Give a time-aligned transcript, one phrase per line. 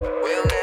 [0.00, 0.57] We'll